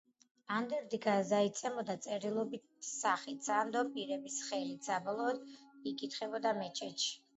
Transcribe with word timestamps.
ანდერძი 0.53 0.97
გადაეცემოდა 1.01 1.95
წერილობითი 2.05 2.87
სახით 2.91 3.45
სანდო 3.49 3.83
პირების 3.99 4.41
ხელით 4.49 4.83
და 4.83 4.91
საბოლოოდ 4.91 5.89
იკითხებოდა 5.93 6.57
მეჩეთში. 6.63 7.15